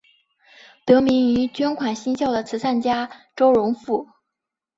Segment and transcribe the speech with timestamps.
[0.83, 4.07] 得名于捐款兴校的慈善家周荣富。